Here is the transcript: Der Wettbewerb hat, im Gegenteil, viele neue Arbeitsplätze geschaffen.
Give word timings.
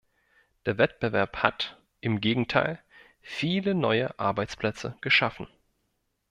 Der 0.65 0.79
Wettbewerb 0.79 1.43
hat, 1.43 1.79
im 1.99 2.21
Gegenteil, 2.21 2.79
viele 3.21 3.75
neue 3.75 4.17
Arbeitsplätze 4.17 4.97
geschaffen. 5.01 5.45